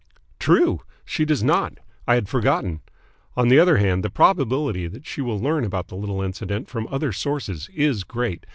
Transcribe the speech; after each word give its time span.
"True! 0.39 0.79
She 1.05 1.25
does 1.25 1.43
not. 1.43 1.77
I 2.07 2.15
had 2.15 2.27
forgotten. 2.27 2.81
On 3.37 3.49
the 3.49 3.59
other 3.59 3.77
hand 3.77 4.03
the 4.03 4.09
probability 4.09 4.87
that 4.87 5.05
she 5.05 5.21
will 5.21 5.39
learn 5.39 5.63
about 5.63 5.89
the 5.89 5.95
little 5.95 6.23
incident 6.23 6.67
from 6.67 6.87
other 6.87 7.11
sources 7.11 7.69
is 7.71 8.03
great. 8.03 8.47